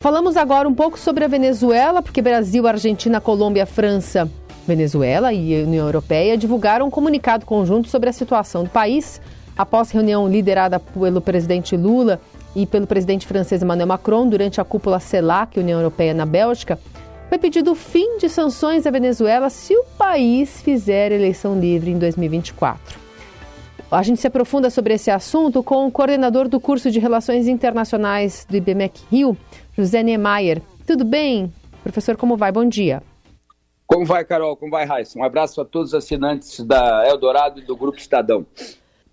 Falamos 0.00 0.36
agora 0.36 0.68
um 0.68 0.74
pouco 0.74 0.96
sobre 0.96 1.24
a 1.24 1.28
Venezuela, 1.28 2.00
porque 2.00 2.22
Brasil, 2.22 2.68
Argentina, 2.68 3.20
Colômbia, 3.20 3.66
França, 3.66 4.30
Venezuela 4.64 5.32
e 5.32 5.60
União 5.64 5.86
Europeia 5.86 6.38
divulgaram 6.38 6.86
um 6.86 6.90
comunicado 6.90 7.44
conjunto 7.44 7.88
sobre 7.88 8.08
a 8.08 8.12
situação 8.12 8.62
do 8.62 8.70
país 8.70 9.20
após 9.56 9.90
reunião 9.90 10.28
liderada 10.28 10.78
pelo 10.78 11.20
presidente 11.20 11.76
Lula 11.76 12.20
e 12.54 12.64
pelo 12.64 12.86
presidente 12.86 13.26
francês 13.26 13.60
Emmanuel 13.60 13.88
Macron 13.88 14.28
durante 14.28 14.60
a 14.60 14.64
cúpula 14.64 15.00
CELAC, 15.00 15.58
União 15.58 15.80
Europeia, 15.80 16.14
na 16.14 16.24
Bélgica. 16.24 16.78
Foi 17.28 17.36
pedido 17.36 17.72
o 17.72 17.74
fim 17.74 18.18
de 18.18 18.28
sanções 18.28 18.86
à 18.86 18.92
Venezuela 18.92 19.50
se 19.50 19.74
o 19.74 19.82
país 19.98 20.62
fizer 20.62 21.10
eleição 21.10 21.58
livre 21.58 21.90
em 21.90 21.98
2024. 21.98 23.07
A 23.90 24.02
gente 24.02 24.20
se 24.20 24.26
aprofunda 24.26 24.68
sobre 24.68 24.92
esse 24.92 25.10
assunto 25.10 25.62
com 25.62 25.86
o 25.86 25.90
coordenador 25.90 26.46
do 26.46 26.60
curso 26.60 26.90
de 26.90 26.98
Relações 26.98 27.48
Internacionais 27.48 28.46
do 28.46 28.54
IBMEC 28.54 29.00
Rio, 29.10 29.34
José 29.74 30.02
Niemeyer. 30.02 30.60
Tudo 30.86 31.06
bem? 31.06 31.50
Professor, 31.82 32.14
como 32.14 32.36
vai? 32.36 32.52
Bom 32.52 32.66
dia. 32.66 33.02
Como 33.86 34.04
vai, 34.04 34.26
Carol? 34.26 34.54
Como 34.58 34.70
vai, 34.70 34.84
Raíssa? 34.84 35.18
Um 35.18 35.24
abraço 35.24 35.58
a 35.62 35.64
todos 35.64 35.88
os 35.88 35.94
assinantes 35.94 36.60
da 36.60 37.08
Eldorado 37.08 37.60
e 37.60 37.64
do 37.64 37.74
Grupo 37.74 37.96
Estadão. 37.96 38.44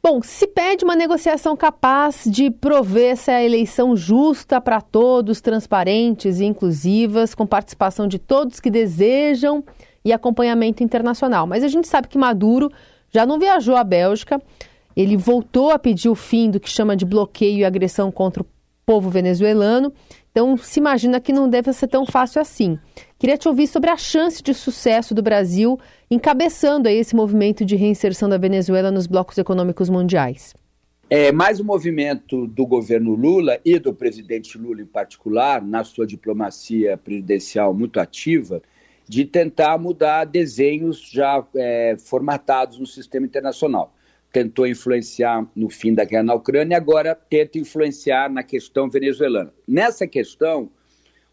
Bom, 0.04 0.22
se 0.22 0.46
pede 0.46 0.84
uma 0.84 0.96
negociação 0.96 1.56
capaz 1.56 2.26
de 2.26 2.52
prover 2.52 3.14
essa 3.14 3.42
eleição 3.42 3.96
justa 3.96 4.60
para 4.60 4.82
todos, 4.82 5.40
transparentes 5.40 6.42
e 6.42 6.46
inclusivas, 6.46 7.34
com 7.34 7.48
participação 7.48 8.10
de 8.10 8.20
todos 8.20 8.60
que 8.60 8.70
desejam 8.70 9.64
e 10.04 10.12
acompanhamento 10.12 10.84
internacional. 10.84 11.48
Mas 11.48 11.64
a 11.64 11.70
gente 11.70 11.88
sabe 11.88 12.10
que 12.10 12.18
Maduro 12.18 12.70
já 13.16 13.26
não 13.26 13.40
viajou 13.40 13.78
à 13.78 13.84
Bélgica, 13.84 14.42
ele 14.96 15.16
voltou 15.16 15.72
a 15.72 15.80
pedir 15.80 16.10
o 16.10 16.16
fim 16.16 16.52
do 16.52 16.60
que 16.60 16.70
chama 16.70 16.98
de 16.98 17.06
bloqueio 17.06 17.60
e 17.60 17.66
agressão 17.66 18.12
contra 18.12 18.44
o 18.44 18.46
povo 18.86 19.10
venezuelano. 19.10 19.94
Então, 20.32 20.58
se 20.58 20.82
imagina 20.82 21.22
que 21.22 21.32
não 21.32 21.50
deve 21.50 21.72
ser 21.72 21.88
tão 21.88 22.06
fácil 22.06 22.42
assim. 22.42 22.78
Queria 23.18 23.38
te 23.38 23.48
ouvir 23.48 23.68
sobre 23.68 23.90
a 23.90 23.96
chance 23.96 24.44
de 24.44 24.54
sucesso 24.54 25.16
do 25.16 25.24
Brasil 25.24 25.80
encabeçando 26.12 26.90
aí 26.90 26.98
esse 26.98 27.16
movimento 27.16 27.64
de 27.64 27.78
reinserção 27.78 28.28
da 28.28 28.38
Venezuela 28.38 28.92
nos 28.92 29.08
blocos 29.08 29.38
econômicos 29.38 29.90
mundiais. 29.90 30.54
É 31.10 31.32
mais 31.32 31.62
um 31.62 31.64
movimento 31.64 32.46
do 32.48 32.66
governo 32.66 33.16
Lula 33.16 33.60
e 33.64 33.80
do 33.80 33.94
presidente 33.94 34.58
Lula 34.58 34.82
em 34.82 34.86
particular, 34.86 35.64
na 35.64 35.86
sua 35.86 36.06
diplomacia 36.06 36.98
presidencial 36.98 37.74
muito 37.74 37.98
ativa, 37.98 38.62
de 39.08 39.26
tentar 39.26 39.78
mudar 39.78 40.26
desenhos 40.26 41.00
já 41.00 41.46
é, 41.56 41.96
formatados 41.98 42.80
no 42.80 42.86
sistema 42.86 43.26
internacional. 43.26 43.94
Tentou 44.32 44.68
influenciar 44.68 45.48
no 45.56 45.70
fim 45.70 45.94
da 45.94 46.04
guerra 46.04 46.24
na 46.24 46.34
Ucrânia, 46.34 46.76
agora 46.76 47.16
tenta 47.16 47.58
influenciar 47.58 48.30
na 48.30 48.44
questão 48.44 48.90
venezuelana. 48.90 49.54
Nessa 49.68 50.06
questão, 50.08 50.70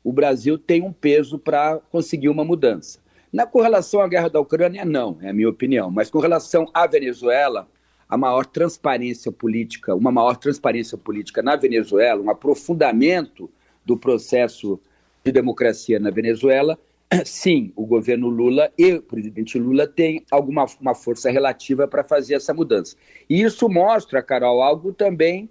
o 0.05 0.13
Brasil 0.13 0.59
tem 0.59 0.83
um 0.83 0.93
peso 0.93 1.39
para 1.39 1.79
conseguir 1.91 2.29
uma 2.29 2.45
mudança. 2.45 3.01
Na 3.33 3.47
com 3.47 3.61
relação 3.61 4.01
à 4.01 4.09
guerra 4.09 4.29
da 4.29 4.39
Ucrânia, 4.39 4.85
não, 4.85 5.17
é 5.23 5.31
a 5.31 5.33
minha 5.33 5.49
opinião. 5.49 5.91
Mas 5.91 6.11
com 6.11 6.19
relação 6.19 6.71
à 6.75 6.87
Venezuela, 6.87 7.67
a 8.09 8.17
maior 8.17 8.45
transparência 8.45 9.33
política, 9.33 9.95
uma 9.95 10.13
maior 10.13 10.37
transparência 10.37 10.99
política 10.99 11.43
na 11.43 11.57
Venezuela, 11.57 12.21
um 12.21 12.31
aprofundamento 12.31 13.51
do 13.87 13.97
processo 13.97 14.79
de 15.25 15.33
democracia 15.33 15.99
na 15.99 16.11
Venezuela, 16.11 16.79
sim, 17.25 17.73
o 17.77 17.87
governo 17.87 18.29
Lula 18.29 18.73
e 18.79 18.95
o 18.95 19.03
presidente 19.03 19.59
Lula 19.59 19.87
têm 19.87 20.25
alguma 20.31 20.67
uma 20.81 20.95
força 20.95 21.31
relativa 21.31 21.87
para 21.87 22.05
fazer 22.05 22.35
essa 22.35 22.55
mudança. 22.55 22.97
E 23.29 23.43
isso 23.43 23.69
mostra, 23.69 24.23
Carol, 24.23 24.63
algo 24.63 24.93
também 24.93 25.49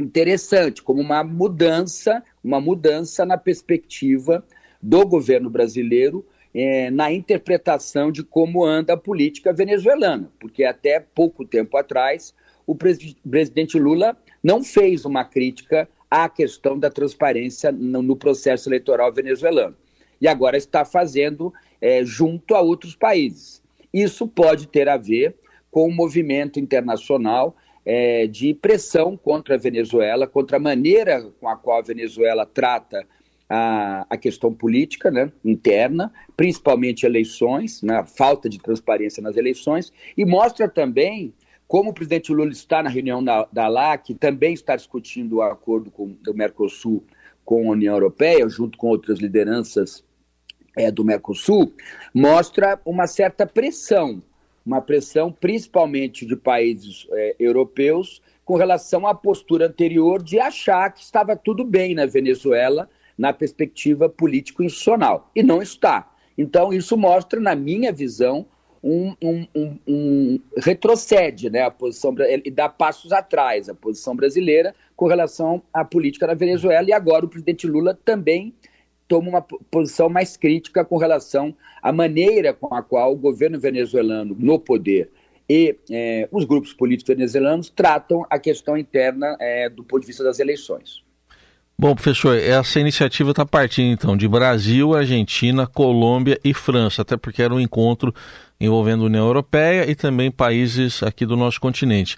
interessante, 0.00 0.82
como 0.82 1.00
uma 1.00 1.22
mudança, 1.22 2.22
uma 2.42 2.60
mudança 2.60 3.24
na 3.24 3.36
perspectiva 3.36 4.44
do 4.82 5.06
governo 5.06 5.50
brasileiro 5.50 6.26
é, 6.54 6.90
na 6.90 7.12
interpretação 7.12 8.10
de 8.10 8.24
como 8.24 8.64
anda 8.64 8.94
a 8.94 8.96
política 8.96 9.52
venezuelana, 9.52 10.32
porque 10.40 10.64
até 10.64 10.98
pouco 10.98 11.44
tempo 11.44 11.76
atrás 11.76 12.34
o 12.66 12.74
presidente 12.74 13.78
Lula 13.78 14.16
não 14.42 14.64
fez 14.64 15.04
uma 15.04 15.24
crítica 15.24 15.88
à 16.10 16.28
questão 16.28 16.78
da 16.78 16.90
transparência 16.90 17.70
no, 17.70 18.02
no 18.02 18.16
processo 18.16 18.68
eleitoral 18.68 19.12
venezuelano 19.12 19.76
e 20.20 20.28
agora 20.28 20.56
está 20.56 20.84
fazendo 20.84 21.52
é, 21.80 22.04
junto 22.04 22.54
a 22.54 22.60
outros 22.60 22.94
países. 22.94 23.62
Isso 23.92 24.26
pode 24.26 24.68
ter 24.68 24.88
a 24.88 24.96
ver 24.96 25.34
com 25.70 25.86
o 25.86 25.92
movimento 25.92 26.60
internacional 26.60 27.56
é, 27.84 28.26
de 28.26 28.54
pressão 28.54 29.16
contra 29.16 29.54
a 29.54 29.58
Venezuela, 29.58 30.26
contra 30.26 30.58
a 30.58 30.60
maneira 30.60 31.22
com 31.40 31.48
a 31.48 31.56
qual 31.56 31.78
a 31.78 31.82
Venezuela 31.82 32.44
trata 32.44 33.06
a, 33.48 34.06
a 34.08 34.16
questão 34.16 34.52
política 34.52 35.10
né, 35.10 35.32
interna, 35.44 36.12
principalmente 36.36 37.04
eleições, 37.04 37.82
né, 37.82 37.96
a 37.96 38.04
falta 38.04 38.48
de 38.48 38.58
transparência 38.58 39.22
nas 39.22 39.36
eleições, 39.36 39.92
e 40.16 40.24
mostra 40.24 40.68
também 40.68 41.34
como 41.66 41.90
o 41.90 41.94
presidente 41.94 42.32
Lula 42.32 42.50
está 42.50 42.82
na 42.82 42.90
reunião 42.90 43.22
da, 43.22 43.48
da 43.52 43.68
LAC, 43.68 44.14
também 44.14 44.54
está 44.54 44.74
discutindo 44.74 45.36
o 45.36 45.42
acordo 45.42 45.90
com, 45.90 46.08
do 46.20 46.34
Mercosul 46.34 47.04
com 47.44 47.68
a 47.68 47.72
União 47.72 47.94
Europeia, 47.94 48.48
junto 48.48 48.76
com 48.76 48.88
outras 48.88 49.18
lideranças 49.18 50.04
é, 50.76 50.90
do 50.90 51.04
Mercosul, 51.04 51.72
mostra 52.14 52.80
uma 52.84 53.06
certa 53.06 53.46
pressão, 53.46 54.22
uma 54.64 54.80
pressão 54.80 55.32
principalmente 55.32 56.26
de 56.26 56.36
países 56.36 57.06
é, 57.12 57.36
europeus 57.38 58.22
com 58.44 58.56
relação 58.56 59.06
à 59.06 59.14
postura 59.14 59.66
anterior 59.66 60.22
de 60.22 60.38
achar 60.38 60.92
que 60.92 61.02
estava 61.02 61.36
tudo 61.36 61.64
bem 61.64 61.94
na 61.94 62.06
Venezuela 62.06 62.88
na 63.16 63.32
perspectiva 63.32 64.08
político-institucional. 64.08 65.30
E 65.36 65.42
não 65.42 65.60
está. 65.60 66.10
Então, 66.38 66.72
isso 66.72 66.96
mostra, 66.96 67.38
na 67.38 67.54
minha 67.54 67.92
visão, 67.92 68.46
um, 68.82 69.14
um, 69.22 69.46
um, 69.54 69.78
um, 69.86 70.40
retrocede 70.56 71.50
né, 71.50 71.62
a 71.62 71.70
posição 71.70 72.14
e 72.44 72.50
dá 72.50 72.68
passos 72.68 73.12
atrás 73.12 73.68
a 73.68 73.74
posição 73.74 74.16
brasileira 74.16 74.74
com 74.96 75.06
relação 75.06 75.62
à 75.72 75.84
política 75.84 76.26
na 76.26 76.34
Venezuela 76.34 76.88
e 76.88 76.92
agora 76.92 77.26
o 77.26 77.28
presidente 77.28 77.66
Lula 77.66 77.98
também 78.04 78.54
toma 79.10 79.28
uma 79.28 79.42
posição 79.42 80.08
mais 80.08 80.36
crítica 80.36 80.84
com 80.84 80.96
relação 80.96 81.52
à 81.82 81.92
maneira 81.92 82.54
com 82.54 82.72
a 82.72 82.80
qual 82.80 83.12
o 83.12 83.16
governo 83.16 83.58
venezuelano 83.58 84.36
no 84.38 84.56
poder 84.56 85.10
e 85.48 85.76
é, 85.90 86.28
os 86.30 86.44
grupos 86.44 86.72
políticos 86.72 87.12
venezuelanos 87.12 87.68
tratam 87.68 88.24
a 88.30 88.38
questão 88.38 88.76
interna 88.76 89.36
é, 89.40 89.68
do 89.68 89.82
ponto 89.82 90.02
de 90.02 90.06
vista 90.06 90.22
das 90.22 90.38
eleições. 90.38 91.02
Bom, 91.76 91.92
professor, 91.92 92.36
essa 92.36 92.78
iniciativa 92.78 93.30
está 93.30 93.44
partindo 93.44 93.92
então 93.92 94.16
de 94.16 94.28
Brasil, 94.28 94.94
Argentina, 94.94 95.66
Colômbia 95.66 96.38
e 96.44 96.54
França, 96.54 97.02
até 97.02 97.16
porque 97.16 97.42
era 97.42 97.52
um 97.52 97.58
encontro 97.58 98.14
envolvendo 98.60 99.02
a 99.02 99.06
União 99.06 99.26
Europeia 99.26 99.90
e 99.90 99.96
também 99.96 100.30
países 100.30 101.02
aqui 101.02 101.26
do 101.26 101.36
nosso 101.36 101.60
continente. 101.60 102.16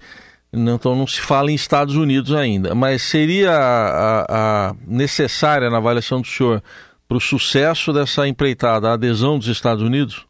Então 0.52 0.94
não 0.94 1.06
se 1.06 1.20
fala 1.20 1.50
em 1.50 1.54
Estados 1.54 1.96
Unidos 1.96 2.32
ainda, 2.34 2.74
mas 2.74 3.02
seria 3.02 3.52
a, 3.52 4.68
a 4.68 4.76
necessária 4.86 5.70
na 5.70 5.78
avaliação 5.78 6.20
do 6.20 6.26
senhor 6.26 6.62
para 7.08 7.16
o 7.16 7.20
sucesso 7.20 7.92
dessa 7.92 8.28
empreitada 8.28 8.90
a 8.90 8.92
adesão 8.92 9.38
dos 9.38 9.48
Estados 9.48 9.82
Unidos? 9.82 10.26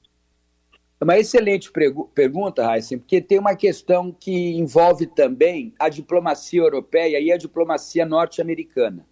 É 1.01 1.05
uma 1.05 1.19
excelente 1.19 1.69
pergunta, 2.15 2.73
Heisen, 2.73 2.99
porque 2.99 3.21
tem 3.21 3.37
uma 3.37 3.57
questão 3.57 4.13
que 4.13 4.57
envolve 4.57 5.07
também 5.07 5.75
a 5.77 5.89
diplomacia 5.89 6.61
europeia 6.61 7.19
e 7.19 7.33
a 7.33 7.37
diplomacia 7.37 8.07
norte-americana. 8.07 9.05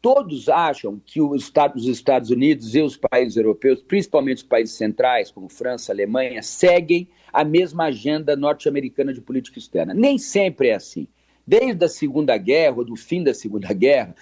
Todos 0.00 0.48
acham 0.48 1.00
que 1.04 1.20
os 1.20 1.50
Estados 1.86 2.30
Unidos 2.30 2.74
e 2.74 2.80
os 2.80 2.96
países 2.96 3.36
europeus, 3.36 3.82
principalmente 3.82 4.38
os 4.38 4.42
países 4.44 4.76
centrais, 4.76 5.30
como 5.30 5.48
França, 5.48 5.92
Alemanha, 5.92 6.42
seguem 6.42 7.08
a 7.32 7.44
mesma 7.44 7.84
agenda 7.84 8.36
norte-americana 8.36 9.12
de 9.12 9.20
política 9.20 9.58
externa. 9.58 9.92
Nem 9.92 10.16
sempre 10.16 10.68
é 10.68 10.74
assim. 10.74 11.08
Desde 11.46 11.84
a 11.84 11.88
Segunda 11.88 12.36
Guerra, 12.36 12.76
ou 12.76 12.84
do 12.84 12.94
fim 12.94 13.24
da 13.24 13.34
Segunda 13.34 13.72
Guerra, 13.72 14.14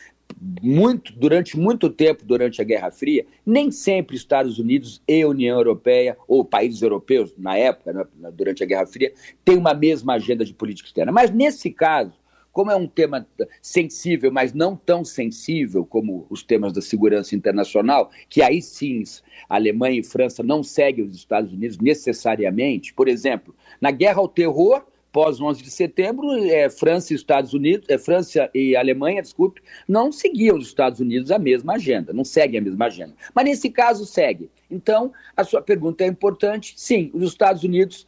muito, 0.63 1.13
durante 1.13 1.59
muito 1.59 1.89
tempo, 1.91 2.25
durante 2.25 2.61
a 2.61 2.65
Guerra 2.65 2.91
Fria, 2.91 3.27
nem 3.45 3.71
sempre 3.71 4.17
Estados 4.17 4.59
Unidos 4.59 5.03
e 5.07 5.25
União 5.25 5.57
Europeia, 5.57 6.17
ou 6.27 6.45
países 6.45 6.83
europeus, 6.83 7.33
na 7.37 7.57
época, 7.57 8.09
durante 8.33 8.63
a 8.63 8.67
Guerra 8.67 8.87
Fria, 8.87 9.13
têm 9.45 9.57
uma 9.57 9.75
mesma 9.75 10.15
agenda 10.15 10.45
de 10.45 10.55
política 10.55 10.89
externa. 10.89 11.13
Mas 11.13 11.31
nesse 11.31 11.71
caso, 11.71 12.13
como 12.57 12.71
é 12.71 12.75
um 12.75 12.87
tema 12.87 13.29
sensível, 13.61 14.33
mas 14.33 14.55
não 14.55 14.75
tão 14.75 15.05
sensível 15.05 15.85
como 15.85 16.27
os 16.31 16.43
temas 16.43 16.73
da 16.73 16.81
segurança 16.81 17.37
internacional, 17.37 18.11
que 18.31 18.41
aí 18.41 18.63
sim 18.63 19.03
Alemanha 19.47 20.01
e 20.01 20.03
França 20.03 20.43
não 20.43 20.63
seguem 20.63 21.05
os 21.05 21.15
Estados 21.15 21.53
Unidos 21.53 21.77
necessariamente. 21.77 22.95
Por 22.95 23.09
exemplo, 23.09 23.55
na 23.79 23.91
guerra 23.91 24.21
ao 24.21 24.27
terror, 24.27 24.87
pós 25.13 25.39
11 25.39 25.63
de 25.63 25.71
setembro, 25.71 26.33
é, 26.47 26.71
França 26.71 27.13
e 27.13 27.17
Estados 27.17 27.53
Unidos, 27.53 27.87
é, 27.91 27.99
França 27.99 28.49
e 28.55 28.75
Alemanha, 28.75 29.21
desculpe, 29.21 29.61
não 29.87 30.11
seguiam 30.11 30.57
os 30.57 30.67
Estados 30.67 30.99
Unidos 30.99 31.31
a 31.31 31.39
mesma 31.39 31.75
agenda, 31.75 32.15
não 32.15 32.25
seguem 32.25 32.59
a 32.59 32.63
mesma 32.63 32.87
agenda. 32.87 33.13
Mas 33.35 33.45
nesse 33.45 33.69
caso 33.69 34.07
segue. 34.07 34.49
Então, 34.71 35.13
a 35.37 35.45
sua 35.45 35.61
pergunta 35.61 36.05
é 36.05 36.07
importante. 36.07 36.73
Sim, 36.75 37.11
os 37.13 37.33
Estados 37.33 37.65
Unidos 37.65 38.07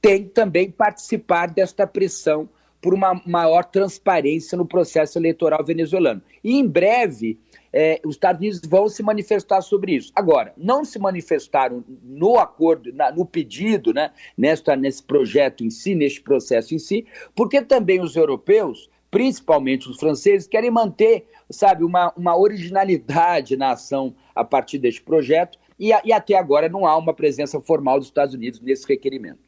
têm 0.00 0.24
também 0.24 0.70
participar 0.70 1.48
desta 1.48 1.86
pressão 1.86 2.48
por 2.84 2.92
uma 2.92 3.18
maior 3.24 3.64
transparência 3.64 4.58
no 4.58 4.66
processo 4.66 5.18
eleitoral 5.18 5.64
venezuelano. 5.64 6.20
E 6.44 6.58
em 6.58 6.68
breve, 6.68 7.40
é, 7.72 7.98
os 8.04 8.16
Estados 8.16 8.42
Unidos 8.42 8.60
vão 8.68 8.90
se 8.90 9.02
manifestar 9.02 9.62
sobre 9.62 9.94
isso. 9.94 10.12
Agora, 10.14 10.52
não 10.54 10.84
se 10.84 10.98
manifestaram 10.98 11.82
no 12.02 12.38
acordo, 12.38 12.92
na, 12.92 13.10
no 13.10 13.24
pedido, 13.24 13.94
né, 13.94 14.10
nesta, 14.36 14.76
nesse 14.76 15.02
projeto 15.02 15.64
em 15.64 15.70
si, 15.70 15.94
neste 15.94 16.20
processo 16.20 16.74
em 16.74 16.78
si, 16.78 17.06
porque 17.34 17.62
também 17.62 18.02
os 18.02 18.16
europeus, 18.16 18.90
principalmente 19.10 19.88
os 19.88 19.98
franceses, 19.98 20.46
querem 20.46 20.70
manter, 20.70 21.26
sabe, 21.48 21.84
uma, 21.84 22.12
uma 22.14 22.38
originalidade 22.38 23.56
na 23.56 23.70
ação 23.70 24.14
a 24.34 24.44
partir 24.44 24.76
deste 24.76 25.00
projeto, 25.00 25.58
e, 25.80 25.88
e 26.04 26.12
até 26.12 26.34
agora 26.34 26.68
não 26.68 26.84
há 26.84 26.94
uma 26.98 27.14
presença 27.14 27.58
formal 27.62 27.98
dos 27.98 28.08
Estados 28.08 28.34
Unidos 28.34 28.60
nesse 28.60 28.86
requerimento. 28.86 29.43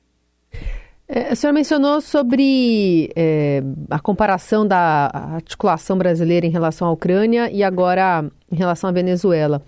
É, 1.08 1.32
a 1.32 1.37
senhora 1.37 1.55
mencionou 1.55 2.00
sobre 2.00 3.11
é, 3.14 3.62
a 3.88 3.99
comparação 4.00 4.67
da 4.67 5.08
articulação 5.35 5.97
brasileira 5.97 6.47
em 6.47 6.50
relação 6.50 6.88
à 6.88 6.91
Ucrânia 6.91 7.49
e 7.50 7.62
agora 7.62 8.29
em 8.50 8.56
relação 8.56 8.91
à 8.91 8.93
Venezuela. 8.93 9.62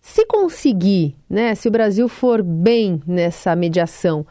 Se 0.00 0.24
conseguir, 0.26 1.16
né, 1.28 1.54
se 1.54 1.66
o 1.66 1.70
Brasil 1.70 2.08
for 2.08 2.42
bem 2.42 3.02
nessa 3.06 3.56
mediação, 3.56 4.24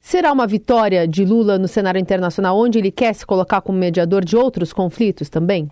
será 0.00 0.32
uma 0.32 0.46
vitória 0.46 1.06
de 1.06 1.24
Lula 1.24 1.58
no 1.58 1.68
cenário 1.68 2.00
internacional, 2.00 2.56
onde 2.56 2.78
ele 2.78 2.90
quer 2.90 3.12
se 3.12 3.26
colocar 3.26 3.60
como 3.60 3.78
mediador 3.78 4.24
de 4.24 4.36
outros 4.36 4.72
conflitos 4.72 5.28
também? 5.28 5.68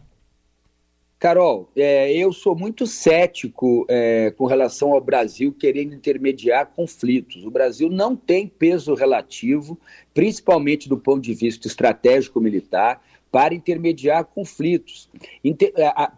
Carol, 1.18 1.70
é, 1.74 2.12
eu 2.12 2.30
sou 2.30 2.54
muito 2.54 2.86
cético 2.86 3.86
é, 3.88 4.30
com 4.36 4.44
relação 4.44 4.92
ao 4.92 5.00
Brasil 5.00 5.50
querendo 5.50 5.94
intermediar 5.94 6.66
conflitos. 6.76 7.42
O 7.44 7.50
Brasil 7.50 7.88
não 7.88 8.14
tem 8.14 8.46
peso 8.46 8.92
relativo, 8.94 9.78
principalmente 10.12 10.90
do 10.90 10.98
ponto 10.98 11.22
de 11.22 11.32
vista 11.32 11.66
estratégico 11.66 12.38
militar, 12.38 13.02
para 13.32 13.54
intermediar 13.54 14.24
conflitos. 14.26 15.08
Inter, 15.42 15.72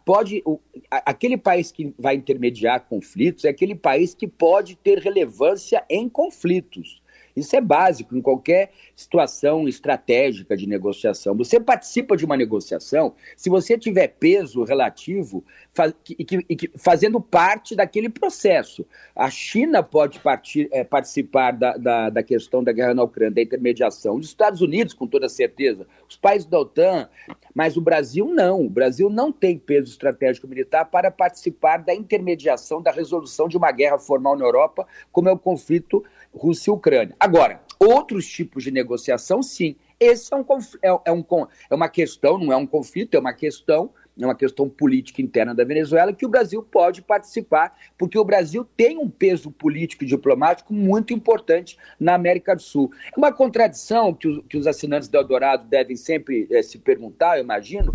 pode, 0.04 0.42
o, 0.44 0.58
aquele 0.90 1.36
país 1.36 1.70
que 1.70 1.94
vai 1.96 2.16
intermediar 2.16 2.84
conflitos 2.88 3.44
é 3.44 3.48
aquele 3.48 3.76
país 3.76 4.14
que 4.14 4.26
pode 4.26 4.76
ter 4.76 4.98
relevância 4.98 5.84
em 5.88 6.08
conflitos. 6.08 7.00
Isso 7.38 7.56
é 7.56 7.60
básico 7.60 8.16
em 8.16 8.20
qualquer 8.20 8.70
situação 8.94 9.68
estratégica 9.68 10.56
de 10.56 10.66
negociação. 10.66 11.36
Você 11.36 11.60
participa 11.60 12.16
de 12.16 12.24
uma 12.24 12.36
negociação 12.36 13.14
se 13.36 13.48
você 13.48 13.78
tiver 13.78 14.08
peso 14.08 14.64
relativo 14.64 15.44
faz, 15.72 15.94
e, 16.10 16.24
que, 16.24 16.44
e 16.48 16.56
que, 16.56 16.70
fazendo 16.76 17.20
parte 17.20 17.76
daquele 17.76 18.08
processo. 18.08 18.84
A 19.14 19.30
China 19.30 19.82
pode 19.82 20.18
partir, 20.18 20.68
é, 20.72 20.82
participar 20.82 21.52
da, 21.52 21.76
da, 21.76 22.10
da, 22.10 22.22
questão 22.22 22.62
da 22.64 22.72
guerra 22.72 22.94
na 22.94 23.04
Ucrânia, 23.04 23.34
da 23.34 23.42
intermediação. 23.42 24.16
Os 24.16 24.26
Estados 24.26 24.60
Unidos, 24.60 24.92
com 24.94 25.06
toda 25.06 25.28
certeza. 25.28 25.86
Os 26.08 26.16
países 26.16 26.46
da 26.48 26.58
OTAN. 26.58 27.08
Mas 27.54 27.76
o 27.76 27.80
Brasil 27.80 28.26
não. 28.26 28.66
O 28.66 28.70
Brasil 28.70 29.08
não 29.08 29.32
tem 29.32 29.58
peso 29.58 29.90
estratégico 29.90 30.46
militar 30.46 30.84
para 30.86 31.10
participar 31.10 31.78
da 31.78 31.94
intermediação, 31.94 32.82
da 32.82 32.90
resolução 32.90 33.48
de 33.48 33.56
uma 33.56 33.72
guerra 33.72 33.98
formal 33.98 34.36
na 34.36 34.44
Europa, 34.44 34.86
como 35.12 35.28
é 35.28 35.32
o 35.32 35.38
conflito 35.38 36.04
Rússia 36.38 36.70
e 36.70 36.74
Ucrânia. 36.74 37.14
Agora, 37.18 37.60
outros 37.78 38.26
tipos 38.26 38.64
de 38.64 38.70
negociação, 38.70 39.42
sim. 39.42 39.76
Esse 40.00 40.32
é, 40.32 40.36
um, 40.36 40.44
é, 40.82 40.88
é, 41.06 41.12
um, 41.12 41.24
é 41.70 41.74
uma 41.74 41.88
questão, 41.88 42.38
não 42.38 42.52
é 42.52 42.56
um 42.56 42.66
conflito, 42.66 43.16
é 43.16 43.18
uma 43.18 43.32
questão 43.32 43.90
é 44.20 44.26
uma 44.26 44.34
questão 44.34 44.68
política 44.68 45.22
interna 45.22 45.54
da 45.54 45.64
Venezuela 45.64 46.12
que 46.12 46.26
o 46.26 46.28
Brasil 46.28 46.62
pode 46.62 47.02
participar, 47.02 47.76
porque 47.96 48.18
o 48.18 48.24
Brasil 48.24 48.66
tem 48.76 48.98
um 48.98 49.08
peso 49.08 49.50
político 49.50 50.04
e 50.04 50.06
diplomático 50.06 50.74
muito 50.74 51.12
importante 51.12 51.78
na 51.98 52.14
América 52.14 52.54
do 52.54 52.62
Sul. 52.62 52.90
É 53.14 53.18
uma 53.18 53.32
contradição 53.32 54.12
que, 54.12 54.42
que 54.42 54.56
os 54.56 54.66
assinantes 54.66 55.08
do 55.08 55.16
Eldorado 55.16 55.68
devem 55.68 55.96
sempre 55.96 56.48
é, 56.50 56.62
se 56.62 56.78
perguntar, 56.78 57.38
eu 57.38 57.44
imagino. 57.44 57.92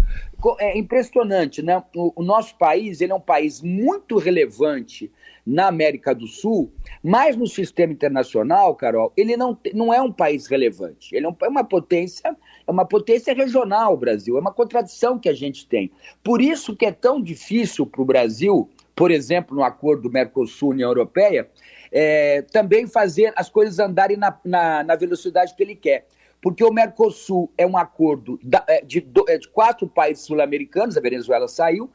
É 0.59 0.77
impressionante, 0.77 1.61
né? 1.61 1.81
O, 1.95 2.21
o 2.21 2.23
nosso 2.23 2.57
país 2.57 3.01
ele 3.01 3.11
é 3.11 3.15
um 3.15 3.21
país 3.21 3.61
muito 3.61 4.17
relevante 4.17 5.11
na 5.45 5.67
América 5.67 6.15
do 6.15 6.25
Sul, 6.25 6.71
mas 7.03 7.35
no 7.35 7.45
sistema 7.45 7.91
internacional, 7.91 8.75
Carol, 8.75 9.11
ele 9.17 9.35
não, 9.35 9.57
não 9.73 9.93
é 9.93 10.01
um 10.01 10.11
país 10.11 10.47
relevante. 10.47 11.13
Ele 11.15 11.27
é, 11.27 11.35
é 11.41 11.47
uma 11.47 11.63
potência, 11.63 12.35
é 12.65 12.71
uma 12.71 12.85
potência 12.85 13.33
regional, 13.33 13.93
o 13.93 13.97
Brasil. 13.97 14.37
É 14.37 14.39
uma 14.39 14.53
contradição 14.53 15.19
que 15.19 15.27
a 15.27 15.33
gente 15.33 15.67
tem. 15.67 15.91
Por 16.23 16.41
isso 16.41 16.75
que 16.75 16.85
é 16.85 16.91
tão 16.91 17.21
difícil 17.21 17.85
para 17.85 18.01
o 18.01 18.05
Brasil, 18.05 18.69
por 18.95 19.11
exemplo, 19.11 19.55
no 19.55 19.63
acordo 19.63 20.09
Mercosul-União 20.09 20.89
Europeia, 20.89 21.49
é, 21.91 22.41
também 22.43 22.87
fazer 22.87 23.33
as 23.35 23.49
coisas 23.49 23.79
andarem 23.79 24.17
na, 24.17 24.37
na, 24.45 24.83
na 24.83 24.95
velocidade 24.95 25.53
que 25.55 25.61
ele 25.61 25.75
quer 25.75 26.07
porque 26.43 26.61
o 26.61 26.73
Mercosul 26.73 27.49
é 27.57 27.65
um 27.65 27.77
acordo 27.77 28.37
é, 28.67 28.79
é, 28.79 28.81
de, 28.85 29.01
quatro 29.53 29.87
países 29.87 30.25
sul-americanos, 30.25 30.97
a 30.97 30.99
Venezuela 30.99 31.47
saiu, 31.47 31.89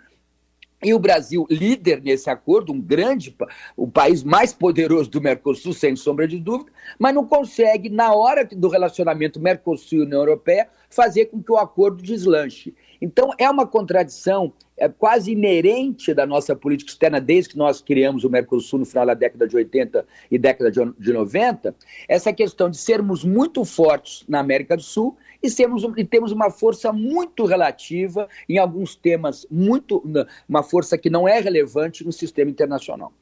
e 0.83 0.95
o 0.95 0.99
Brasil, 0.99 1.45
líder 1.51 2.01
nesse 2.03 2.31
acordo, 2.31 2.73
um 2.73 2.81
grande, 2.81 3.35
o 3.77 3.89
país 3.89 4.23
mais 4.23 4.53
poderoso 4.53 5.11
do 5.11 5.21
Mercosul, 5.21 5.73
sem 5.73 5.97
sombra 5.97 6.29
de 6.29 6.39
dúvida, 6.39 6.71
mas 6.99 7.15
não 7.15 7.27
consegue, 7.27 7.89
na 7.89 8.15
hora 8.15 8.45
do 8.45 8.69
relacionamento 8.69 9.41
Mercosul 9.41 9.99
e 9.99 10.03
União 10.03 10.21
Europeia, 10.21 10.69
fazer 10.89 11.27
com 11.27 11.43
que 11.43 11.51
o 11.51 11.59
acordo 11.59 12.03
deslanche. 12.03 12.75
Então, 13.01 13.31
é 13.39 13.51
uma 13.51 13.67
contradição 13.67 14.53
é 14.79 14.89
quase 14.89 15.33
inerente 15.33 16.15
da 16.15 16.25
nossa 16.25 16.55
política 16.55 16.93
externa 16.93 17.21
desde 17.21 17.51
que 17.51 17.59
nós 17.59 17.81
criamos 17.81 18.23
o 18.23 18.31
Mercosul 18.31 18.79
no 18.79 18.87
final 18.87 19.05
da 19.05 19.15
década 19.15 19.47
de 19.47 19.57
80 19.57 20.07
e 20.31 20.39
década 20.39 20.71
de 20.71 21.13
90, 21.13 21.75
essa 22.09 22.33
questão 22.33 22.71
de 22.71 22.77
sermos 22.77 23.25
muito 23.25 23.65
fortes 23.65 24.25
na 24.29 24.39
América 24.39 24.77
do 24.77 24.83
Sul 24.83 25.17
e, 25.43 25.49
sermos, 25.51 25.83
e 25.97 26.05
temos 26.05 26.33
uma 26.33 26.51
força 26.51 26.93
muito 26.93 27.45
relativa 27.45 28.29
em 28.49 28.59
alguns 28.59 28.97
temas, 28.97 29.47
muito 29.51 30.03
uma 30.49 30.63
força 30.63 30.99
que 30.99 31.11
não 31.11 31.29
é 31.29 31.41
relevante 31.41 32.05
no 32.05 32.13
sistema 32.13 32.51
internacional. 32.51 33.13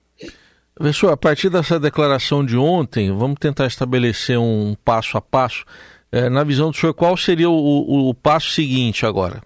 Professor, 0.75 1.11
a 1.11 1.17
partir 1.17 1.49
dessa 1.49 1.81
declaração 1.81 2.45
de 2.45 2.57
ontem, 2.57 3.11
vamos 3.11 3.39
tentar 3.41 3.67
estabelecer 3.67 4.39
um 4.39 4.77
passo 4.85 5.17
a 5.17 5.23
passo. 5.23 5.65
É, 6.13 6.29
na 6.29 6.45
visão 6.45 6.71
do 6.71 6.77
senhor, 6.77 6.93
qual 6.93 7.17
seria 7.17 7.49
o, 7.49 7.55
o, 7.55 8.09
o 8.11 8.15
passo 8.15 8.51
seguinte 8.51 9.07
agora? 9.07 9.43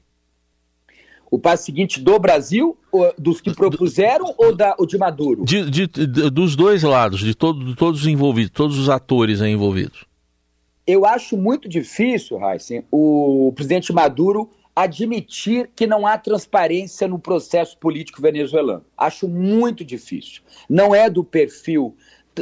O 1.31 1.39
passo 1.39 1.65
seguinte 1.65 2.01
do 2.01 2.19
Brasil, 2.19 2.77
dos 3.17 3.41
que 3.41 3.55
propuseram 3.55 4.35
ou, 4.37 4.55
da, 4.55 4.75
ou 4.77 4.85
de 4.85 4.99
Maduro? 4.99 5.45
De, 5.45 5.71
de, 5.71 5.87
de, 5.87 6.07
dos 6.31 6.57
dois 6.57 6.83
lados, 6.83 7.21
de, 7.21 7.35
todo, 7.35 7.65
de 7.65 7.77
todos 7.77 8.01
os 8.01 8.07
envolvidos, 8.09 8.51
todos 8.51 8.77
os 8.77 8.89
atores 8.89 9.41
envolvidos. 9.41 10.10
Eu 10.91 11.07
acho 11.07 11.37
muito 11.37 11.69
difícil, 11.69 12.37
Heisen, 12.45 12.83
o 12.91 13.53
presidente 13.55 13.93
Maduro 13.93 14.51
admitir 14.75 15.71
que 15.77 15.87
não 15.87 16.05
há 16.05 16.19
transparência 16.19 17.07
no 17.07 17.17
processo 17.17 17.79
político 17.79 18.21
venezuelano. 18.21 18.85
Acho 18.99 19.29
muito 19.29 19.85
difícil. 19.85 20.43
Não 20.69 20.93
é 20.93 21.09
do 21.09 21.23
perfil 21.23 21.95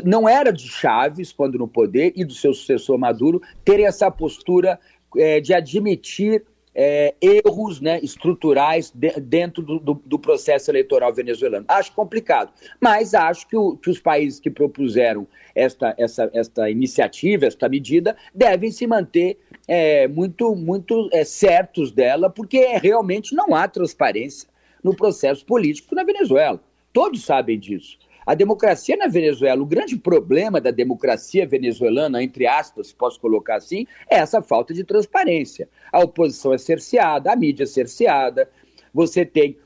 não 0.04 0.28
era 0.28 0.52
de 0.52 0.68
Chaves, 0.68 1.32
quando 1.32 1.58
no 1.58 1.66
poder, 1.66 2.12
e 2.14 2.24
do 2.24 2.32
seu 2.32 2.54
sucessor 2.54 2.98
Maduro, 2.98 3.42
terem 3.64 3.86
essa 3.86 4.10
postura 4.10 4.78
é, 5.16 5.40
de 5.40 5.52
admitir 5.52 6.44
é, 6.80 7.12
erros 7.20 7.80
né, 7.80 7.98
estruturais 8.04 8.92
de, 8.94 9.10
dentro 9.18 9.60
do, 9.64 9.80
do, 9.80 9.94
do, 9.94 10.16
processo 10.16 10.70
eleitoral 10.70 11.12
venezuelano. 11.12 11.64
Acho 11.66 11.90
complicado, 11.92 12.52
mas 12.80 13.14
acho 13.14 13.48
que, 13.48 13.56
o, 13.56 13.76
que 13.76 13.90
os 13.90 13.98
países 13.98 14.38
que 14.38 14.48
propuseram 14.48 15.26
esta, 15.56 15.92
essa, 15.98 16.30
esta 16.32 16.70
iniciativa, 16.70 17.46
esta 17.46 17.68
medida, 17.68 18.16
devem 18.32 18.70
se 18.70 18.86
manter 18.86 19.40
é, 19.66 20.06
muito, 20.06 20.54
muito 20.54 21.08
é, 21.12 21.24
certos 21.24 21.90
dela, 21.90 22.30
porque 22.30 22.64
realmente 22.80 23.34
não 23.34 23.56
há 23.56 23.66
transparência 23.66 24.48
no 24.80 24.94
processo 24.94 25.44
político 25.44 25.96
na 25.96 26.04
Venezuela. 26.04 26.60
Todos 26.92 27.24
sabem 27.24 27.58
disso. 27.58 27.98
A 28.28 28.34
democracia 28.34 28.94
na 28.94 29.06
Venezuela, 29.06 29.62
o 29.62 29.64
grande 29.64 29.96
problema 29.96 30.60
da 30.60 30.70
democracia 30.70 31.46
venezuelana, 31.46 32.22
entre 32.22 32.46
aspas, 32.46 32.92
posso 32.92 33.18
colocar 33.18 33.56
assim, 33.56 33.86
é 34.06 34.16
essa 34.16 34.42
falta 34.42 34.74
de 34.74 34.84
transparência. 34.84 35.66
A 35.90 36.00
oposição 36.00 36.52
é 36.52 36.58
cerceada, 36.58 37.32
a 37.32 37.36
mídia 37.36 37.62
é 37.62 37.66
cerceada, 37.66 38.50
você 38.92 39.24
tem 39.24 39.56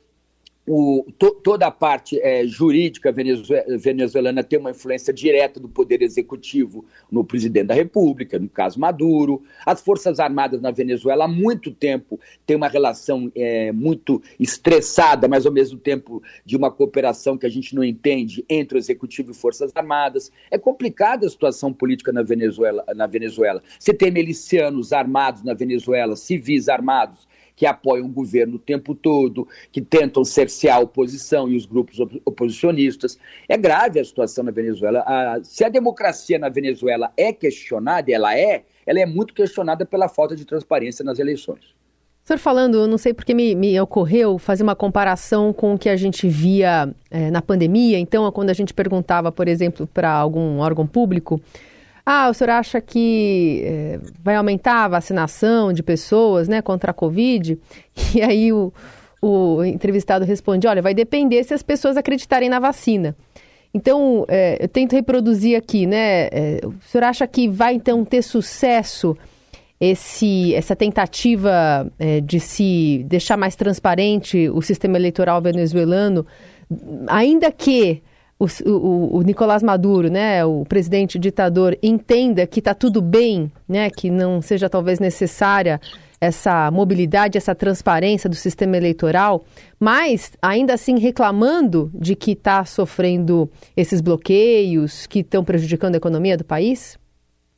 o, 0.67 1.05
to, 1.19 1.33
toda 1.43 1.67
a 1.67 1.71
parte 1.73 2.21
é, 2.21 2.47
jurídica 2.47 3.13
venezuelana 3.13 4.45
tem 4.45 4.59
uma 4.59 4.71
influência 4.71 5.13
direta 5.13 5.59
do 5.59 5.69
poder 5.69 6.03
executivo 6.03 6.85
no 7.11 7.25
presidente 7.25 7.67
da 7.67 7.75
República, 7.75 8.39
no 8.39 8.49
caso 8.49 8.79
Maduro. 8.79 9.43
As 9.67 9.81
Forças 9.81 10.21
Armadas 10.21 10.61
na 10.61 10.71
Venezuela 10.71 11.25
há 11.25 11.29
muito 11.29 11.73
tempo 11.73 12.19
têm 12.47 12.57
uma 12.57 12.69
relação 12.69 13.31
é, 13.35 13.73
muito 13.73 14.23
estressada, 14.39 15.27
mas 15.27 15.47
ao 15.47 15.53
mesmo 15.53 15.79
tempo 15.79 16.23
de 16.45 16.57
uma 16.57 16.71
cooperação 16.71 17.37
que 17.37 17.47
a 17.47 17.51
gente 17.51 17.75
não 17.75 17.83
entende 17.83 18.45
entre 18.49 18.79
o 18.79 18.81
executivo 18.81 19.33
e 19.33 19.35
Forças 19.35 19.73
Armadas. 19.75 20.31
É 20.49 20.57
complicada 20.57 21.27
a 21.27 21.31
situação 21.31 21.73
política 21.73 22.13
na 22.13 22.23
Venezuela. 22.23 22.85
Na 22.95 23.09
Venezuela. 23.09 23.63
Você 23.79 23.93
tem 23.93 24.13
milicianos 24.13 24.93
armados 24.93 25.43
na 25.43 25.55
Venezuela, 25.55 26.15
civis 26.15 26.69
armados 26.69 27.27
que 27.55 27.67
apoiam 27.67 28.07
o 28.07 28.09
governo 28.09 28.57
o 28.57 28.59
tempo 28.59 28.95
todo, 28.95 29.47
que 29.71 29.81
tentam 29.81 30.25
cercear 30.25 30.79
a 30.79 30.81
oposição 30.81 31.49
e 31.49 31.57
os 31.57 31.67
grupos 31.67 31.99
oposicionistas. 32.25 33.19
É 33.49 33.57
grave 33.57 34.01
a 34.01 34.05
situação 34.05 34.45
na 34.45 34.51
Venezuela. 34.51 35.01
A, 35.07 35.41
se 35.43 35.65
a 35.65 35.69
democracia 35.69 36.39
na 36.39 36.49
Venezuela 36.49 37.13
é 37.17 37.33
questionada, 37.33 38.11
ela 38.11 38.37
é, 38.37 38.65
ela 38.87 39.01
é 39.01 39.07
muito 39.07 39.35
questionada 39.35 39.85
pela 39.85 40.09
falta 40.09 40.35
de 40.35 40.45
transparência 40.45 41.05
nas 41.05 41.19
eleições. 41.19 41.75
O 42.25 42.27
senhor 42.27 42.39
falando, 42.39 42.87
não 42.87 42.97
sei 42.97 43.13
porque 43.13 43.35
me, 43.35 43.53
me, 43.53 43.81
ocorreu 43.81 44.39
fazer 44.39 44.63
uma 44.63 44.77
comparação 44.77 45.53
com 45.53 45.75
o 45.75 45.79
que 45.79 45.89
a 45.89 45.97
gente 45.97 46.29
via 46.29 46.89
é, 47.11 47.33
na 47.33 47.43
pandemia. 47.43 47.99
Então, 47.99 48.31
quando 48.31 48.51
a 48.51 48.55
gente 48.55 48.73
perguntava, 48.73 49.33
por 49.33 49.49
exemplo, 49.49 49.89
para 49.89 50.09
algum 50.09 50.61
órgão 50.61 50.87
público, 50.87 51.41
ah, 52.05 52.29
o 52.29 52.35
senhor 52.35 52.51
acha 52.51 52.81
que 52.81 53.63
é, 53.65 54.01
vai 54.23 54.35
aumentar 54.35 54.85
a 54.85 54.89
vacinação 54.89 55.73
de 55.73 55.83
pessoas 55.83 56.49
né, 56.49 56.61
contra 56.61 56.91
a 56.91 56.95
Covid? 56.95 57.59
E 58.15 58.23
aí 58.23 58.53
o, 58.53 58.73
o 59.21 59.65
entrevistado 59.65 60.25
responde, 60.25 60.67
olha, 60.67 60.83
vai 60.83 60.95
depender 60.95 61.45
se 61.45 61.55
as 61.55 61.63
pessoas 61.63 61.97
acreditarem 61.97 62.49
na 62.49 62.59
vacina. 62.59 63.17
Então, 63.75 64.27
é, 64.29 64.59
eu 64.61 64.69
tento 64.69 64.93
reproduzir 64.93 65.57
aqui, 65.57 65.87
né? 65.87 66.29
É, 66.31 66.61
o 66.65 66.75
senhor 66.83 67.05
acha 67.05 67.27
que 67.27 67.49
vai 67.49 67.75
então 67.75 68.05
ter 68.05 68.21
sucesso 68.21 69.17
esse, 69.81 70.55
essa 70.55 70.77
tentativa 70.77 71.91
é, 71.99 72.21
de 72.21 72.39
se 72.39 73.05
deixar 73.09 73.37
mais 73.37 73.57
transparente 73.57 74.49
o 74.51 74.61
sistema 74.61 74.99
eleitoral 74.99 75.41
venezuelano, 75.41 76.27
ainda 77.09 77.51
que 77.51 78.03
o, 78.43 78.71
o, 78.71 79.19
o 79.19 79.23
Nicolás 79.23 79.63
Maduro, 79.63 80.11
né, 80.11 80.45
o 80.45 80.65
presidente 80.65 81.19
ditador, 81.19 81.79
entenda 81.81 82.45
que 82.47 82.59
está 82.59 82.75
tudo 82.75 83.01
bem, 83.01 83.53
né, 83.69 83.89
que 83.89 84.11
não 84.11 84.43
seja 84.43 84.69
talvez 84.69 84.99
necessária 84.99 85.81
essa 86.21 86.71
mobilidade, 86.71 87.39
essa 87.39 87.55
transparência 87.55 88.29
do 88.29 88.37
sistema 88.37 88.77
eleitoral, 88.77 89.45
mas 89.79 90.33
ainda 90.41 90.75
assim 90.75 90.99
reclamando 90.99 91.91
de 91.95 92.15
que 92.17 92.33
está 92.33 92.65
sofrendo 92.65 93.51
esses 93.77 94.01
bloqueios 94.01 95.07
que 95.07 95.21
estão 95.21 95.45
prejudicando 95.45 95.95
a 95.95 95.99
economia 95.99 96.37
do 96.37 96.45
país? 96.45 96.99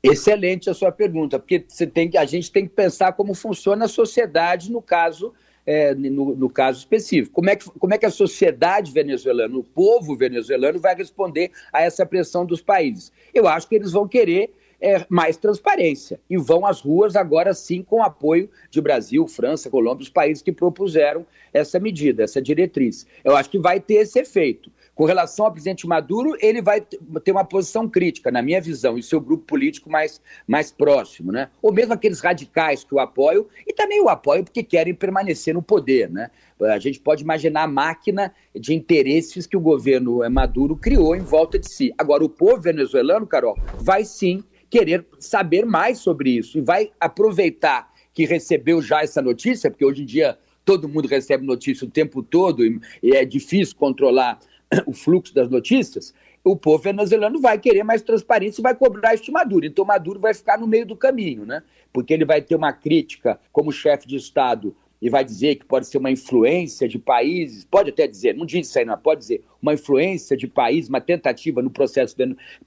Excelente 0.02 0.68
a 0.68 0.74
sua 0.74 0.92
pergunta, 0.92 1.38
porque 1.38 1.64
você 1.66 1.86
tem, 1.86 2.10
a 2.16 2.26
gente 2.26 2.52
tem 2.52 2.66
que 2.66 2.74
pensar 2.74 3.12
como 3.12 3.34
funciona 3.34 3.86
a 3.86 3.88
sociedade 3.88 4.70
no 4.70 4.82
caso, 4.82 5.32
é, 5.66 5.94
no, 5.94 6.34
no, 6.34 6.50
caso 6.50 6.78
específico. 6.78 7.34
Como 7.34 7.50
é, 7.50 7.56
que, 7.56 7.68
como 7.70 7.94
é 7.94 7.98
que 7.98 8.06
a 8.06 8.10
sociedade 8.10 8.92
venezuelana, 8.92 9.56
o 9.56 9.64
povo 9.64 10.16
venezuelano 10.16 10.78
vai 10.78 10.94
responder 10.94 11.50
a 11.72 11.82
essa 11.82 12.04
pressão 12.04 12.44
dos 12.44 12.60
países? 12.60 13.12
Eu 13.32 13.48
acho 13.48 13.68
que 13.68 13.74
eles 13.74 13.92
vão 13.92 14.06
querer 14.06 14.54
é, 14.80 15.04
mais 15.08 15.36
transparência 15.36 16.20
e 16.28 16.36
vão 16.36 16.66
às 16.66 16.80
ruas 16.80 17.16
agora 17.16 17.54
sim 17.54 17.82
com 17.82 18.02
apoio 18.02 18.48
de 18.70 18.80
Brasil, 18.80 19.26
França, 19.26 19.70
Colômbia, 19.70 20.02
os 20.02 20.10
países 20.10 20.42
que 20.42 20.52
propuseram 20.52 21.26
essa 21.52 21.78
medida, 21.78 22.24
essa 22.24 22.42
diretriz. 22.42 23.06
Eu 23.22 23.36
acho 23.36 23.50
que 23.50 23.58
vai 23.58 23.80
ter 23.80 23.94
esse 23.94 24.18
efeito. 24.18 24.70
Com 24.94 25.04
relação 25.04 25.46
ao 25.46 25.52
presidente 25.52 25.88
Maduro, 25.88 26.36
ele 26.40 26.62
vai 26.62 26.80
ter 26.80 27.32
uma 27.32 27.44
posição 27.44 27.88
crítica, 27.88 28.30
na 28.30 28.40
minha 28.40 28.60
visão, 28.60 28.96
e 28.96 29.02
seu 29.02 29.20
grupo 29.20 29.44
político 29.44 29.90
mais, 29.90 30.20
mais 30.46 30.70
próximo, 30.70 31.32
né? 31.32 31.50
Ou 31.60 31.72
mesmo 31.72 31.92
aqueles 31.92 32.20
radicais 32.20 32.84
que 32.84 32.94
o 32.94 33.00
apoiam, 33.00 33.44
e 33.66 33.72
também 33.72 34.00
o 34.00 34.08
apoiam 34.08 34.44
porque 34.44 34.62
querem 34.62 34.94
permanecer 34.94 35.52
no 35.52 35.62
poder, 35.62 36.08
né? 36.08 36.30
A 36.60 36.78
gente 36.78 37.00
pode 37.00 37.24
imaginar 37.24 37.64
a 37.64 37.68
máquina 37.68 38.32
de 38.54 38.72
interesses 38.72 39.48
que 39.48 39.56
o 39.56 39.60
governo 39.60 40.20
Maduro 40.30 40.76
criou 40.76 41.16
em 41.16 41.20
volta 41.20 41.58
de 41.58 41.68
si. 41.68 41.92
Agora, 41.98 42.24
o 42.24 42.28
povo 42.28 42.60
venezuelano, 42.60 43.26
Carol, 43.26 43.58
vai 43.80 44.04
sim 44.04 44.44
querer 44.74 45.06
saber 45.20 45.64
mais 45.64 45.98
sobre 45.98 46.30
isso 46.30 46.58
e 46.58 46.60
vai 46.60 46.90
aproveitar 46.98 47.92
que 48.12 48.24
recebeu 48.24 48.82
já 48.82 49.02
essa 49.02 49.22
notícia, 49.22 49.70
porque 49.70 49.84
hoje 49.84 50.02
em 50.02 50.04
dia 50.04 50.36
todo 50.64 50.88
mundo 50.88 51.06
recebe 51.06 51.46
notícia 51.46 51.86
o 51.86 51.90
tempo 51.90 52.24
todo 52.24 52.66
e, 52.66 52.80
é 53.04 53.24
difícil 53.24 53.76
controlar 53.76 54.40
o 54.84 54.92
fluxo 54.92 55.32
das 55.32 55.48
notícias, 55.48 56.12
o 56.42 56.56
povo 56.56 56.82
venezuelano 56.82 57.40
vai 57.40 57.56
querer 57.56 57.84
mais 57.84 58.02
transparência 58.02 58.60
e 58.60 58.64
vai 58.64 58.74
cobrar 58.74 59.14
este 59.14 59.30
Maduro. 59.30 59.64
Então 59.64 59.84
Maduro 59.84 60.18
vai 60.18 60.34
ficar 60.34 60.58
no 60.58 60.66
meio 60.66 60.84
do 60.84 60.96
caminho, 60.96 61.46
né? 61.46 61.62
Porque 61.92 62.12
ele 62.12 62.24
vai 62.24 62.42
ter 62.42 62.56
uma 62.56 62.72
crítica 62.72 63.38
como 63.52 63.70
chefe 63.70 64.08
de 64.08 64.16
Estado 64.16 64.74
e 65.04 65.10
vai 65.10 65.22
dizer 65.22 65.56
que 65.56 65.66
pode 65.66 65.86
ser 65.86 65.98
uma 65.98 66.10
influência 66.10 66.88
de 66.88 66.98
países, 66.98 67.62
pode 67.62 67.90
até 67.90 68.06
dizer, 68.06 68.34
não 68.34 68.46
diz 68.46 68.66
isso 68.66 68.78
aí, 68.78 68.86
não, 68.86 68.96
pode 68.96 69.20
dizer 69.20 69.44
uma 69.60 69.74
influência 69.74 70.34
de 70.34 70.46
país, 70.46 70.88
uma 70.88 70.98
tentativa 70.98 71.60
no 71.60 71.68
processo 71.68 72.16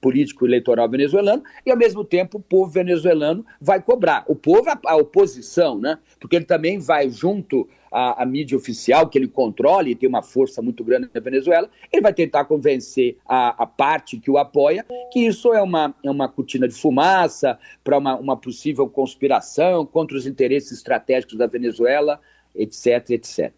político 0.00 0.46
eleitoral 0.46 0.88
venezuelano, 0.88 1.42
e 1.66 1.70
ao 1.72 1.76
mesmo 1.76 2.04
tempo 2.04 2.38
o 2.38 2.40
povo 2.40 2.70
venezuelano 2.70 3.44
vai 3.60 3.82
cobrar. 3.82 4.24
O 4.28 4.36
povo, 4.36 4.70
a, 4.70 4.78
a 4.86 4.94
oposição, 4.94 5.80
né? 5.80 5.98
Porque 6.20 6.36
ele 6.36 6.44
também 6.44 6.78
vai 6.78 7.10
junto 7.10 7.68
à, 7.90 8.22
à, 8.22 8.26
mídia 8.26 8.56
oficial, 8.56 9.08
que 9.08 9.18
ele 9.18 9.28
controla 9.28 9.88
e 9.88 9.94
tem 9.94 10.08
uma 10.08 10.22
força 10.22 10.60
muito 10.62 10.84
grande 10.84 11.08
na 11.12 11.20
Venezuela, 11.20 11.68
ele 11.92 12.02
vai 12.02 12.12
tentar 12.12 12.44
convencer 12.44 13.16
a, 13.26 13.62
a 13.62 13.66
parte 13.66 14.18
que 14.18 14.30
o 14.30 14.38
apoia 14.38 14.84
que 15.10 15.20
isso 15.20 15.52
é 15.52 15.62
uma, 15.62 15.94
é 16.04 16.10
uma 16.10 16.28
cortina 16.28 16.68
de 16.68 16.74
fumaça 16.74 17.58
para 17.82 17.98
uma, 17.98 18.16
uma 18.16 18.36
possível 18.36 18.88
conspiração 18.88 19.86
contra 19.86 20.16
os 20.16 20.26
interesses 20.26 20.72
estratégicos 20.72 21.36
da 21.36 21.46
Venezuela, 21.46 22.20
etc, 22.54 23.10
etc. 23.10 23.52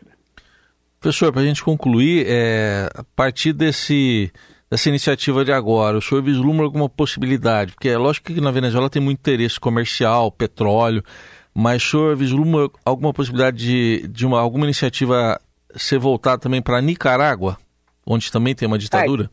Professor, 1.00 1.32
para 1.32 1.40
a 1.40 1.44
gente 1.44 1.64
concluir, 1.64 2.26
é, 2.28 2.88
a 2.94 3.02
partir 3.16 3.54
desse, 3.54 4.30
dessa 4.70 4.88
iniciativa 4.88 5.44
de 5.44 5.50
agora, 5.50 5.96
o 5.96 6.02
senhor 6.02 6.22
vislumbra 6.22 6.66
alguma 6.66 6.88
possibilidade? 6.88 7.72
Porque 7.72 7.88
é 7.88 7.96
lógico 7.96 8.32
que 8.32 8.40
na 8.40 8.50
Venezuela 8.50 8.90
tem 8.90 9.00
muito 9.00 9.18
interesse 9.18 9.58
comercial, 9.58 10.30
petróleo, 10.30 11.02
mas 11.54 11.82
o 11.82 11.90
senhor 11.90 12.16
vislumbra 12.16 12.70
alguma 12.84 13.12
possibilidade 13.12 13.56
de, 13.56 14.08
de 14.08 14.26
uma, 14.26 14.40
alguma 14.40 14.64
iniciativa 14.64 15.40
ser 15.76 15.98
voltada 15.98 16.38
também 16.38 16.62
para 16.62 16.80
Nicarágua, 16.80 17.58
onde 18.06 18.30
também 18.30 18.54
tem 18.54 18.66
uma 18.66 18.78
ditadura? 18.78 19.30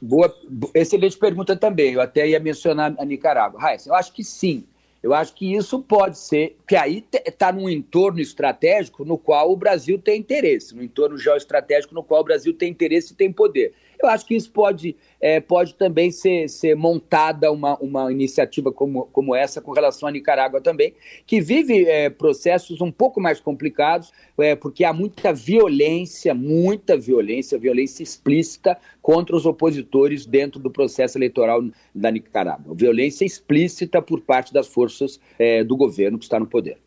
boa, 0.00 0.34
excelente 0.74 1.16
pergunta 1.16 1.56
também. 1.56 1.94
Eu 1.94 2.00
até 2.00 2.28
ia 2.28 2.40
mencionar 2.40 2.94
a 2.98 3.04
Nicarágua. 3.04 3.60
Raíssa, 3.60 3.90
eu 3.90 3.94
acho 3.94 4.12
que 4.12 4.24
sim. 4.24 4.64
Eu 5.02 5.14
acho 5.14 5.34
que 5.34 5.54
isso 5.54 5.80
pode 5.80 6.18
ser, 6.18 6.56
que 6.66 6.74
aí 6.74 7.04
está 7.24 7.52
num 7.52 7.70
entorno 7.70 8.18
estratégico 8.18 9.04
no 9.04 9.16
qual 9.16 9.52
o 9.52 9.56
Brasil 9.56 9.98
tem 9.98 10.18
interesse, 10.18 10.74
no 10.74 10.82
entorno 10.82 11.16
geoestratégico 11.16 11.94
no 11.94 12.02
qual 12.02 12.22
o 12.22 12.24
Brasil 12.24 12.52
tem 12.52 12.70
interesse 12.70 13.12
e 13.12 13.16
tem 13.16 13.30
poder. 13.30 13.72
Eu 14.02 14.08
acho 14.08 14.26
que 14.26 14.34
isso 14.34 14.50
pode, 14.50 14.96
é, 15.20 15.40
pode 15.40 15.74
também 15.74 16.10
ser, 16.10 16.48
ser 16.48 16.74
montada 16.74 17.50
uma, 17.50 17.76
uma 17.78 18.12
iniciativa 18.12 18.72
como, 18.72 19.06
como 19.06 19.34
essa 19.34 19.60
com 19.60 19.72
relação 19.72 20.08
à 20.08 20.12
Nicarágua 20.12 20.60
também, 20.60 20.94
que 21.26 21.40
vive 21.40 21.84
é, 21.86 22.10
processos 22.10 22.80
um 22.80 22.92
pouco 22.92 23.20
mais 23.20 23.40
complicados, 23.40 24.12
é, 24.38 24.54
porque 24.54 24.84
há 24.84 24.92
muita 24.92 25.32
violência, 25.32 26.34
muita 26.34 26.96
violência, 26.96 27.58
violência 27.58 28.02
explícita 28.02 28.76
contra 29.00 29.34
os 29.34 29.46
opositores 29.46 30.26
dentro 30.26 30.60
do 30.60 30.70
processo 30.70 31.18
eleitoral 31.18 31.62
da 31.94 32.10
Nicarágua. 32.10 32.74
Violência 32.74 33.24
explícita 33.24 34.02
por 34.02 34.20
parte 34.20 34.52
das 34.52 34.66
forças 34.66 35.20
é, 35.38 35.64
do 35.64 35.76
governo 35.76 36.18
que 36.18 36.24
está 36.24 36.38
no 36.38 36.46
poder. 36.46 36.78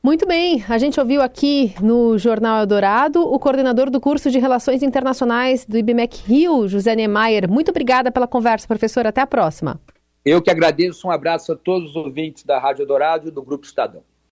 Muito 0.00 0.26
bem, 0.26 0.64
a 0.68 0.78
gente 0.78 1.00
ouviu 1.00 1.20
aqui 1.20 1.74
no 1.82 2.16
Jornal 2.16 2.60
Eldorado 2.60 3.20
o 3.20 3.36
coordenador 3.38 3.90
do 3.90 4.00
curso 4.00 4.30
de 4.30 4.38
Relações 4.38 4.80
Internacionais 4.80 5.66
do 5.66 5.76
IBMEC 5.76 6.22
Rio, 6.24 6.68
José 6.68 6.94
Niemeyer. 6.94 7.50
Muito 7.50 7.70
obrigada 7.70 8.12
pela 8.12 8.28
conversa, 8.28 8.66
professor. 8.68 9.06
Até 9.06 9.20
a 9.20 9.26
próxima. 9.26 9.80
Eu 10.24 10.40
que 10.40 10.50
agradeço. 10.50 11.08
Um 11.08 11.10
abraço 11.10 11.52
a 11.52 11.56
todos 11.56 11.90
os 11.90 11.96
ouvintes 11.96 12.44
da 12.44 12.60
Rádio 12.60 12.82
Eldorado 12.82 13.28
e 13.28 13.30
do 13.32 13.42
Grupo 13.42 13.66
Estadão. 13.66 14.02